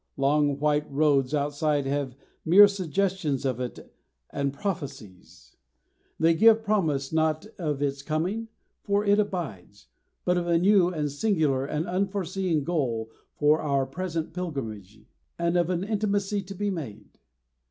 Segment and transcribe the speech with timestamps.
[0.17, 3.93] Long white roads outside have mere suggestions of it
[4.31, 5.57] and prophecies;
[6.19, 8.47] they give promise not of its coming,
[8.81, 9.89] for it abides,
[10.25, 15.01] but of a new and singular and unforeseen goal for our present pilgrimage,
[15.37, 17.19] and of an intimacy to be made.